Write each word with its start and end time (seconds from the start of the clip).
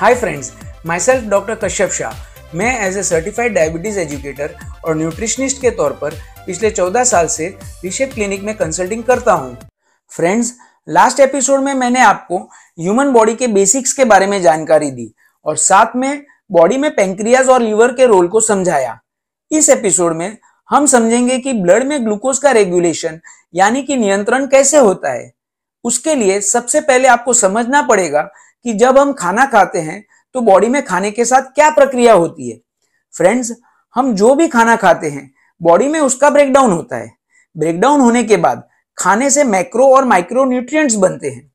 Hi 0.00 0.14
friends 0.14 0.52
myself 1.00 1.24
doctor 1.30 1.54
Kashyap 1.54 1.90
Shah 1.90 2.56
मैं 2.56 2.66
as 2.86 2.96
a 2.98 3.02
certified 3.02 3.54
diabetes 3.54 3.98
educator 3.98 4.54
और 4.84 4.96
nutritionist 4.96 5.60
के 5.62 5.70
तौर 5.70 5.92
पर 6.02 6.14
पिछले 6.46 6.70
14 6.70 7.04
साल 7.04 7.26
से 7.26 7.46
रिशेप 7.84 8.12
क्लिनिक 8.14 8.42
में 8.42 8.54
कंसल्टिंग 8.56 9.02
करता 9.04 9.32
हूँ। 9.32 9.56
फ्रेंड्स 10.12 10.52
लास्ट 10.88 11.20
एपिसोड 11.20 11.60
में 11.60 11.72
मैंने 11.74 12.00
आपको 12.00 12.38
ह्यूमन 12.80 13.10
बॉडी 13.12 13.34
के 13.34 13.46
बेसिक्स 13.46 13.92
के 13.92 14.04
बारे 14.04 14.26
में 14.26 14.40
जानकारी 14.42 14.90
दी 14.90 15.10
और 15.46 15.56
साथ 15.56 15.96
में 15.96 16.22
बॉडी 16.50 16.78
में 16.78 16.90
पेंक्रियाज 16.96 17.48
और 17.48 17.62
लीवर 17.62 17.92
के 17.92 18.06
रोल 18.06 18.28
को 18.28 18.40
समझाया। 18.40 18.98
इस 19.50 19.70
एपिसोड 19.70 20.16
में 20.16 20.36
हम 20.68 20.86
समझेंगे 20.86 21.38
कि 21.38 21.52
ब्लड 21.52 21.86
में 21.86 22.04
ग्लूकोज 22.04 22.38
का 22.38 22.50
रेगुलेशन 22.50 23.20
यानी 23.54 23.82
कि 23.82 23.96
नियंत्रण 23.96 24.46
कैसे 24.46 24.78
होता 24.78 25.12
है। 25.12 25.30
उसके 25.84 26.14
लिए 26.14 26.40
सबसे 26.40 26.80
पहले 26.80 27.08
आपको 27.08 27.32
समझना 27.34 27.82
पड़ेगा 27.82 28.22
कि 28.64 28.72
जब 28.74 28.98
हम 28.98 29.12
खाना 29.12 29.44
खाते 29.46 29.78
हैं 29.80 30.04
तो 30.34 30.40
बॉडी 30.40 30.68
में 30.68 30.84
खाने 30.84 31.10
के 31.10 31.24
साथ 31.24 31.42
क्या 31.54 31.70
प्रक्रिया 31.70 32.12
होती 32.14 32.50
है? 32.50 32.58
फ्रेंड्स 33.14 33.52
हम 33.94 34.14
जो 34.14 34.34
भी 34.34 34.48
खाना 34.48 34.76
खाते 34.76 35.08
हैं 35.08 35.30
बॉडी 35.60 35.86
में 35.88 36.00
उसका 36.00 36.30
ब्रेकडाउन 36.30 36.70
होता 36.70 36.96
है। 36.96 37.10
ब्रेकडाउन 37.56 38.00
होने 38.00 38.22
के 38.24 38.36
बाद 38.36 38.62
खाने 38.98 39.30
से 39.30 39.44
मैक्रो 39.44 39.86
और 39.94 40.04
माइक्रो 40.04 40.44
न्यूट्रिएंट्स 40.44 40.94
बनते 40.96 41.30
हैं। 41.30 41.50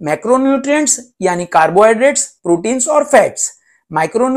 मैक्रो 0.00 0.38
यानी 1.22 1.44
कार्बोहाइड्रेट्स 1.46 2.26
प्रोटीन्स 2.42 2.88
और 2.88 3.04
फैट्स 3.04 3.50
माइक्रो 3.90 4.28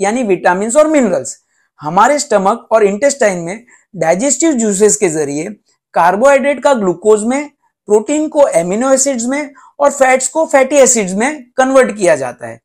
यानी 0.00 0.22
विटामिन 0.22 0.70
और 0.78 0.86
मिनरल्स 0.86 1.36
हमारे 1.80 2.18
स्टमक 2.18 2.68
और 2.72 2.84
इंटेस्टाइन 2.84 3.38
में 3.38 3.64
डाइजेस्टिव 3.96 4.52
जूसेस 4.52 4.96
के 4.96 5.08
ज़रिए 5.08 5.48
कार्बोहाइड्रेट 5.94 6.62
का 6.62 6.72
ग्लूकोज 6.74 7.24
में 7.24 7.50
प्रोटीन 7.88 8.28
को 8.28 8.46
एमिनो 8.48 8.90
एसिड्स 8.92 9.24
में 9.24 9.50
और 9.80 9.90
फैट्स 9.90 10.28
को 10.28 10.44
फैटी 10.46 10.76
एसिड्स 10.76 11.12
में 11.12 11.44
कन्वर्ट 11.56 11.96
किया 11.96 12.16
जाता 12.16 12.46
है। 12.46 12.60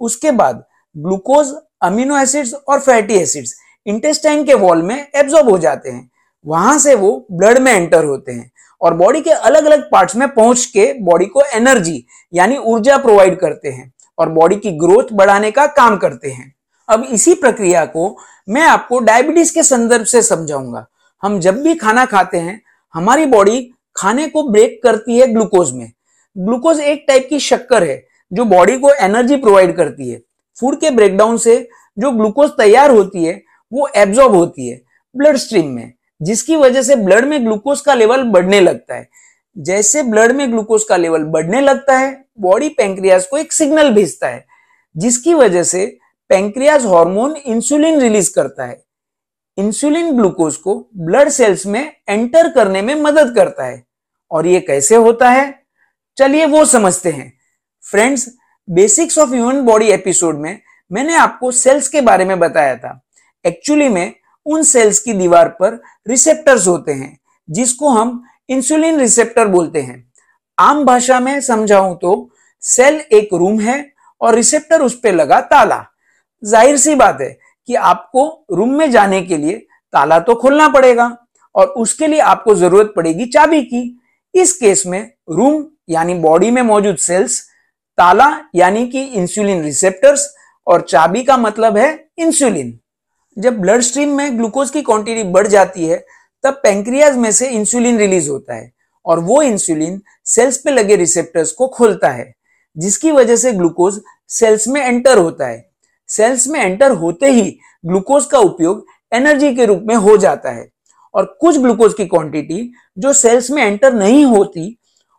उसके 0.00 0.30
बाद 0.30 0.62
ग्लूकोज, 0.96 1.52
अमीनो 1.82 2.18
एसिड्स 2.18 2.52
और 2.54 2.80
फैटी 2.80 3.14
एसिड्स 3.14 3.54
इंटेस्टाइन 3.86 4.44
के 4.44 4.54
वॉल 4.54 4.82
में 4.82 4.96
एब्जॉर्ब 5.14 5.48
हो 5.50 5.58
जाते 5.58 5.90
हैं। 5.90 6.10
वहाँ 6.44 6.78
से 6.78 6.94
वो 6.94 7.26
ब्लड 7.32 7.58
में 7.58 7.72
एंटर 7.72 8.04
होते 8.04 8.32
हैं 8.32 8.50
और 8.80 8.94
बॉडी 8.94 9.20
के 9.20 9.30
अलग 9.30 9.64
अलग 9.64 9.82
पार्ट्स 9.92 10.16
में 10.16 10.28
पहुँच 10.28 10.64
के 10.66 10.92
बॉडी 11.00 11.26
को 11.26 11.42
एनर्जी 11.54 12.04
यानी 12.32 12.56
ऊर्जा 12.56 12.96
प्रोवाइड 12.96 13.38
करते 13.40 13.68
हैं 13.68 13.92
और 14.18 14.28
बॉडी 14.28 14.56
की 14.56 14.70
ग्रोथ 14.78 15.12
बढ़ाने 15.12 15.50
का 15.50 15.66
काम 15.66 15.96
करते 15.96 16.30
हैं। 16.30 16.52
अब 16.88 17.04
इसी 17.04 17.34
प्रक्रिया 17.34 17.84
को 17.86 18.16
मैं 18.48 18.62
आपको 18.62 18.98
डायबिटीज़ 19.00 19.52
के 19.54 19.62
संदर्भ 19.62 20.04
से 20.04 20.22
समझाऊँगा। 20.22 20.86
हम 21.22 21.38
जब 21.40 21.62
भी 21.62 21.74
खाना 21.74 22.04
खाते 22.04 22.38
हैं, 22.38 22.60
हमारी 22.94 23.26
बॉडी 23.26 23.70
खाने 23.98 24.26
को 24.28 24.42
ब्रेक 24.42 24.80
करती 24.82 25.18
है 25.18 25.26
ग्लूकोज 25.26 25.72
में। 25.72 25.90
ग्लूकोज 26.36 26.80
एक 26.80 27.04
टाइप 27.08 27.26
की 27.30 27.38
शक्कर 27.40 27.84
है, 27.84 28.02
जो 28.32 28.44
बॉडी 28.44 28.78
को 28.78 28.92
एनर्जी 28.92 29.36
प्रोवाइड 29.36 29.76
करती 29.76 30.10
है। 30.10 30.20
फ़ूड 30.60 30.80
के 30.80 30.90
ब्रेकडाउन 30.90 31.36
से 31.36 31.56
जो 31.98 32.10
ग्लूकोज 32.10 32.50
तैयार 32.50 32.90
होती 32.90 33.24
है, 33.24 33.42
वो 33.72 33.88
एब्जॉर्ब 33.96 34.34
होती 34.34 34.68
है 34.68 34.80
ब्लड 35.14 35.36
स्ट्रीम 35.36 35.66
में, 35.66 35.92
जिसकी 36.20 36.56
वजह 36.56 36.82
से 36.82 36.96
ब्लड 36.96 37.24
में 37.24 37.44
ग्लूकोज 37.44 37.80
का 37.80 37.94
लेवल 37.94 38.22
बढ़ने 38.22 38.60
लगता 38.60 38.94
है। 38.94 39.08
जैसे 39.56 40.02
ब्लड 40.02 40.32
में 40.32 40.50
ग्लूकोज 40.50 40.84
का 40.84 40.96
लेवल 40.96 41.22
बढ़ने 41.24 41.60
लगता 41.60 41.98
है 41.98 42.24
बॉडी 42.40 42.68
पेंक्रियाज 42.68 43.26
को 43.26 43.38
एक 43.38 43.52
सिग्नल 43.52 43.90
भेजता 43.90 44.28
है, 44.28 44.44
जिसकी 44.96 45.34
वजह 45.34 45.62
से 45.62 45.86
पेंक्रियाज 46.30 46.86
हार्मोन 46.86 47.36
इंसुलिन 47.36 48.00
रिलीज़ 48.00 48.34
करता 48.34 48.64
है। 48.64 48.82
इंसुलिन 49.58 50.16
ग्लूकोज 50.16 50.56
को 50.56 50.88
ब्लड 50.96 51.28
सेल्स 51.28 51.66
में 51.66 51.92
एंटर 52.08 52.48
करने 52.48 52.82
में 52.82 52.94
मदद 52.94 53.34
करता 53.34 53.64
है। 53.64 53.87
और 54.30 54.46
ये 54.46 54.60
कैसे 54.60 54.96
होता 54.96 55.30
है? 55.30 55.54
चलिए 56.16 56.46
वो 56.46 56.64
समझते 56.66 57.10
हैं। 57.10 57.32
Friends 57.84 58.28
basics 58.68 59.18
of 59.18 59.30
human 59.30 59.60
body 59.62 59.88
episode 59.90 60.38
में 60.38 60.60
मैंने 60.90 61.14
आपको 61.16 61.50
सेल्स 61.52 61.88
के 61.88 62.00
बारे 62.00 62.24
में 62.24 62.38
बताया 62.38 62.76
था। 62.76 63.00
एक्चुअली 63.44 63.88
में 63.88 64.14
उन 64.46 64.62
सेल्स 64.64 64.98
की 65.00 65.12
दीवार 65.12 65.48
पर 65.50 65.80
रिसेप्टर्स 66.08 66.66
होते 66.68 66.92
हैं, 66.92 67.18
जिसको 67.48 67.88
हम 67.88 68.22
इंसुलिन 68.48 68.98
रिसेप्टर 69.00 69.48
बोलते 69.48 69.80
हैं। 69.80 70.04
आम 70.58 70.84
भाषा 70.84 71.20
में 71.20 71.40
समझाऊं 71.40 71.94
तो 71.96 72.30
सेल 72.62 73.00
एक 73.12 73.34
रूम 73.34 73.60
है 73.60 73.84
और 74.20 74.34
रिसेप्टर 74.34 74.82
उस 74.82 74.98
पर 75.00 75.14
लगा 75.14 75.40
ताला। 75.42 75.84
ज़ाहिर 76.42 76.76
सी 76.76 76.94
बात 76.94 77.20
है 77.20 77.30
कि 77.68 77.74
आपको 77.74 78.24
रूम 78.50 78.74
में 78.74 78.90
जाने 78.90 79.20
के 79.22 79.36
लिए 79.36 79.56
ताला 79.94 80.18
तो 80.20 80.34
खोलना 80.34 80.68
पड़ेगा 80.68 81.16
और 81.54 81.66
उसके 81.76 82.06
लिए 82.06 82.20
आपको 82.22 82.54
ज़रूरत 82.54 82.92
पड़ेगी 82.96 83.26
चाबी 83.26 83.62
की। 83.62 83.82
इस 84.40 84.52
केस 84.52 84.82
में 84.86 85.00
रूम 85.30 85.64
यानी 85.88 86.14
बॉडी 86.14 86.50
में 86.50 86.62
मौजूद 86.62 86.96
सेल्स, 86.96 87.40
ताला 87.98 88.28
यानी 88.54 88.86
कि 88.86 89.02
इंसुलिन 89.02 89.62
रिसेप्टर्स 89.62 90.28
और 90.66 90.80
चाबी 90.80 91.22
का 91.22 91.36
मतलब 91.36 91.76
है 91.76 91.88
इंसुलिन 92.18 92.78
जब 93.36 93.58
ब्लड 93.60 93.80
स्ट्रीम 93.80 94.16
में 94.16 94.36
ग्लूकोज 94.38 94.70
की 94.70 94.82
क्वांटिटी 94.82 95.22
बढ़ 95.22 95.46
जाती 95.46 95.86
है, 95.86 96.04
तब 96.44 96.60
पेंक्रियाज 96.62 97.16
में 97.16 97.30
से 97.32 97.48
इंसुलिन 97.48 97.98
रिलीज़ 97.98 98.28
होता 98.30 98.54
है 98.54 98.70
और 99.06 99.20
वो 99.20 99.40
इंसुलिन 99.42 100.00
सेल्स 100.24 100.56
पे 100.56 100.70
लगे 100.70 100.96
रिसेप्टर्स 100.96 101.52
को 101.52 101.68
खोलता 101.68 102.08
है, 102.08 102.32
जिसकी 102.76 103.10
वजह 103.12 103.36
से 103.36 103.52
ग्लूकोज 103.52 104.00
सेल्स 104.28 104.68
में 104.68 104.80
एंटर 104.80 105.18
होता 105.18 105.46
है। 105.46 105.66
सेल्स 106.08 106.46
में 106.48 106.60
एंटर 106.60 106.90
होते 106.90 107.30
ही 107.30 107.50
ग्लूकोज 107.86 108.26
का 108.26 108.38
उपयोग 108.38 108.86
एनर्जी 109.12 109.54
के 109.54 109.64
रूप 109.66 109.82
में 109.82 109.94
हो 109.96 110.16
जाता 110.16 110.50
है। 110.50 110.68
और 111.14 111.24
कुछ 111.40 111.58
ग्लूकोज 111.58 111.94
की 111.94 112.06
क्वांटिटी 112.06 112.70
जो 112.98 113.12
सेल्स 113.12 113.50
में 113.50 113.62
एंटर 113.62 113.92
नहीं 113.94 114.24
होती 114.24 114.76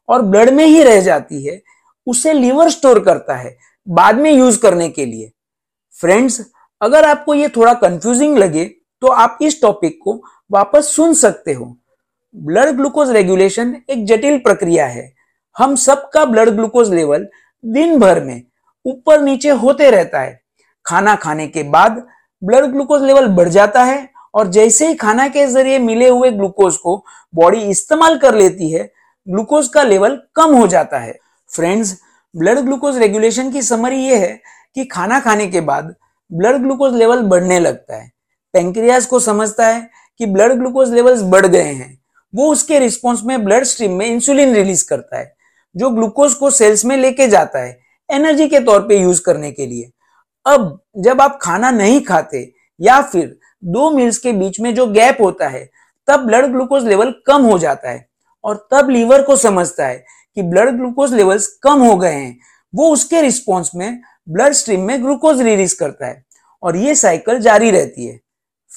और 0.10 0.22
ब्लड 0.22 0.50
में 0.50 0.66
ही 0.66 0.84
रह 0.84 1.00
जाती 1.02 1.46
है, 1.46 1.62
उसे 2.08 2.34
लीवर 2.34 2.70
स्टोर 2.70 3.00
करता 3.00 3.36
है 3.36 3.56
बाद 3.88 4.20
में 4.20 4.32
यूज़ 4.32 4.60
करने 4.62 4.90
के 4.90 5.06
लिए। 5.06 5.32
फ्रेंड्स 5.96 6.42
अगर 6.82 7.06
आपको 7.06 7.34
ये 7.34 7.48
थोड़ा 7.48 7.74
कंफ्यूजिंग 7.76 8.38
लगे 8.38 8.66
तो 9.02 9.08
आप 9.08 9.38
इस 9.42 9.62
टॉपिक 9.62 10.00
को 10.04 10.22
वापस 10.52 10.88
सुन 10.88 11.14
सकते 11.14 11.54
हो। 11.54 11.76
ब्लड 12.36 12.70
ग्लूकोज 12.70 13.10
रेगुलेशन 13.12 13.76
एक 13.90 14.06
जटिल 14.06 14.38
प्रक्रिया 14.40 14.86
है। 14.88 15.12
हम 15.56 15.76
सबका 15.78 16.24
ब्लड 16.26 16.50
ग्लूकोज 16.50 16.94
लेवल 16.94 17.28
दिन 17.64 17.98
भर 18.00 18.24
में 18.24 18.42
ऊपर 18.86 19.22
नीचे 19.22 19.50
होते 19.52 19.90
रहता 19.92 20.20
है। 20.20 20.40
खाना 20.86 21.16
खाने 21.16 21.48
के 21.48 21.64
बाद 21.66 22.04
ब्लड 22.42 22.66
ग्लूकोज 22.66 23.04
लेवल 23.04 23.28
बढ़ 23.30 23.50
जाता 23.50 23.84
है 23.84 23.98
और 24.34 24.48
जैसे 24.48 24.88
ही 24.88 24.96
खाना 24.96 25.28
के 25.28 25.46
ज़रिए 25.48 25.80
मिले 25.80 26.10
हुए 26.10 26.32
ग्लूकोज 26.32 26.78
को 26.78 26.96
बॉडी 27.34 27.62
इस्तेमाल 27.62 28.18
कर 28.18 28.36
लेती 28.36 28.72
है, 28.72 28.92
ग्लूकोज 29.28 29.68
का 29.68 29.84
लेवल 29.84 30.22
कम 30.36 30.56
हो 30.56 30.68
जाता 30.68 31.00
है। 31.00 31.18
फ्रेंड्स, 31.50 31.98
ब्लड 32.36 32.60
ग्लूकोज 32.60 32.98
रेगुलेशन 32.98 33.52
की 33.52 33.62
समरी 33.62 34.00
ये 34.00 34.18
है 34.18 34.40
कि 34.76 34.86
खाना 34.86 35.20
खाने 35.20 35.48
के 35.48 35.62
बाद 35.62 35.94
ब्लड 36.32 36.58
ग्लूकोज 36.58 36.96
लेवल 36.96 37.22
बढ़ने 37.24 37.60
लगता 37.60 37.96
है। 37.96 38.12
पेंक्रियाज 38.54 39.06
को 39.06 39.20
समझता 39.20 39.68
है 39.68 39.90
कि 40.20 40.26
ब्लड 40.26 40.54
ग्लूकोज 40.54 40.94
लेवल्स 40.94 41.22
बढ़ 41.24 41.46
गए 41.46 41.62
हैं। 41.64 41.98
वो 42.34 42.52
उसके 42.52 42.80
रिस्पॉन्स 42.80 43.24
में 43.24 43.44
ब्लड 43.46 43.64
स्ट्रीम 43.64 43.92
में 43.92 44.06
इंसुलिन 44.06 44.54
रिलीज़ 44.56 44.86
करता 44.90 45.20
है, 45.20 45.34
जो 45.76 45.90
ग्लूकोज 45.90 46.34
को 46.34 46.50
सेल्स 46.52 46.86
में 46.86 46.96
लेके 46.98 47.28
जाता 47.28 47.60
है 47.60 47.78
एनर्जी 48.10 48.48
के 48.48 48.60
तौर 48.60 48.82
पे 48.82 49.00
यूज़ 49.02 49.22
करने 49.22 49.52
के 49.52 49.66
लिए। 49.66 49.90
अब 50.46 50.80
जब 50.98 51.22
आप 51.22 51.38
खाना 51.42 51.72
नहीं 51.72 52.00
खाते 52.02 52.52
या 52.80 53.02
फिर 53.02 53.38
दो 53.64 53.90
मील्स 53.92 54.18
के 54.18 54.32
बीच 54.32 54.60
में 54.60 54.76
जो 54.76 54.88
गैप 54.88 55.18
होता 55.22 55.48
है, 55.48 55.70
तब 56.08 56.20
ब्लड 56.20 56.46
ग्लूकोज 56.46 56.88
लेवल 56.88 57.14
कम 57.28 57.42
हो 57.42 57.58
जाता 57.60 57.90
है 57.90 58.08
और 58.44 58.68
तब 58.72 58.90
लीवर 58.90 59.22
को 59.22 59.36
समझता 59.36 59.86
है 59.86 60.06
कि 60.36 60.42
ब्लड 60.42 60.70
ग्लूकोज 60.70 61.14
लेवल्स 61.14 61.48
कम 61.48 61.82
हो 61.82 61.96
गए 61.98 62.14
हैं। 62.14 62.38
वो 62.74 62.90
उसके 62.94 63.22
रिस्पॉन्स 63.22 63.72
में 63.76 64.02
ब्लड 64.30 64.54
स्ट्रीम 64.54 64.82
में 64.82 65.02
ग्लूकोज 65.04 65.42
रिलीज़ 65.42 65.76
करता 65.80 66.08
है 66.08 66.24
और 66.64 66.76
ये 66.76 66.96
साइकिल 66.96 67.40
जारी 67.40 67.72
रहती 67.72 68.06
है। 68.06 68.20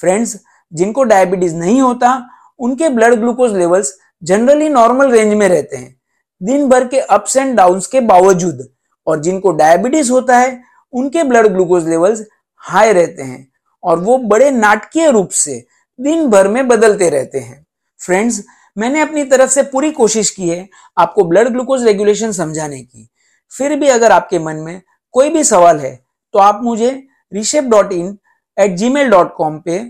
फ्रेंड्स 0.01 0.37
जिनको 0.73 1.05
डायबिटीज़ 1.05 1.55
नहीं 1.57 1.81
होता, 1.81 2.29
उनके 2.59 2.89
blood 2.89 3.15
glucose 3.15 3.57
levels 3.57 3.99
generally 4.23 4.69
normal 4.69 5.11
range 5.11 5.35
में 5.35 5.49
रहते 5.49 5.77
हैं। 5.77 5.97
दिन 6.43 6.69
भर 6.69 6.89
के 6.89 7.01
अप्स 7.01 7.37
एंड 7.37 7.57
डाउन्स 7.57 7.87
के 7.87 8.01
बावजूद 8.01 8.69
और 9.07 9.21
जिनको 9.21 9.53
डायबिटीज़ 9.53 10.13
होता 10.13 10.39
है, 10.39 10.63
उनके 10.93 11.23
ब्लड 11.23 11.47
ग्लूकोज 11.47 11.89
लेवल्स 11.89 12.27
हाई 12.57 12.93
रहते 12.93 13.23
हैं। 13.23 13.52
और 13.85 13.99
वो 13.99 14.17
बड़े 14.19 14.51
नाटकीय 14.51 15.11
रूप 15.11 15.31
से 15.31 15.65
दिन 15.99 16.27
भर 16.31 16.49
में 16.49 16.67
बदलते 16.69 17.09
रहते 17.11 17.39
हैं। 17.39 17.65
फ्रेंड्स 18.01 18.43
मैंने 18.77 19.01
अपनी 19.01 19.25
तरफ़ 19.25 19.51
से 19.51 19.63
पूरी 19.63 19.91
कोशिश 19.93 20.31
की 20.31 20.49
है 20.49 20.69
आपको 20.99 21.25
ब्लड 21.25 21.49
ग्लूकोज 21.49 21.85
रेगुलेशन 21.85 22.33
समझाने 22.33 22.83
की। 22.83 23.09
फिर 23.53 23.75
भी 23.77 23.89
अगर 23.89 24.13
आपके 24.13 24.39
मन 24.39 24.57
में 24.57 24.81
कोई 25.15 25.29
भी 25.29 25.45
सवाल 25.45 25.81
है 25.81 25.95
तो 26.35 26.39
आप 26.39 26.61
मुझे 26.63 26.91
reshape 27.33 27.65
dot 27.65 27.93
in 27.93 28.17
at 28.59 28.77
Gmail 28.89 29.11
dot 29.11 29.35
com 29.35 29.59
पे 29.59 29.81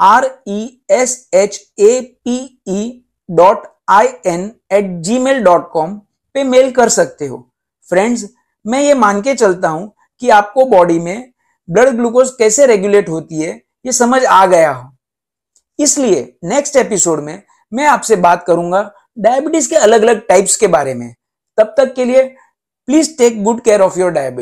R 0.00 0.30
E 0.48 0.82
S 0.90 1.28
H 1.34 1.60
A 1.78 2.00
P 2.24 2.36
E 2.68 3.04
dot 3.28 3.66
I 3.88 4.06
N 4.26 4.50
at 4.72 4.90
Gmail 5.18 5.42
dot 5.44 5.70
com 5.72 5.94
पे 6.34 6.44
मेल 6.44 6.70
कर 6.70 6.88
सकते 6.88 7.26
हो। 7.26 7.46
फ्रेंड्स 7.88 8.28
मैं 8.64 8.80
ये 8.80 8.94
मान 8.94 9.22
के 9.22 9.34
चलता 9.34 9.68
हूँ 9.68 9.92
कि 10.22 10.28
आपको 10.30 10.64
बॉडी 10.66 10.98
में 10.98 11.29
ब्लड 11.70 11.88
ग्लूकोज 11.88 12.30
कैसे 12.38 12.66
रेगुलेट 12.66 13.08
होती 13.08 13.40
है, 13.40 13.50
ये 13.86 13.92
समझ 13.92 14.24
आ 14.24 14.46
गया 14.46 14.70
हो। 14.72 14.90
इसलिए 15.78 16.22
नेक्स्ट 16.44 16.76
एपिसोड 16.76 17.20
में 17.20 17.42
मैं 17.72 17.86
आपसे 17.86 18.16
बात 18.16 18.44
करूँगा 18.46 18.90
डायबिटीज़ 19.18 19.68
के 19.70 19.76
अलग 19.76 20.02
अलग 20.02 20.26
टाइप्स 20.26 20.56
के 20.56 20.66
बारे 20.66 20.94
में। 20.94 21.14
तब 21.58 21.74
तक 21.78 21.94
के 21.94 22.04
लिए 22.04 22.22
please 22.88 23.16
take 23.18 23.42
good 23.44 23.60
care 23.60 23.80
of 23.80 23.98
your 23.98 24.10
diabetes 24.10 24.38